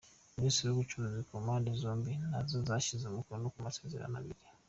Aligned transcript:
Ministeri 0.37 0.67
z’ubucuruzi 0.69 1.21
ku 1.27 1.35
mpande 1.43 1.69
zombi 1.81 2.11
nazo 2.29 2.57
zashyize 2.69 3.05
umukono 3.07 3.43
ku 3.53 3.57
masezerano 3.65 4.15
abiri:. 4.21 4.41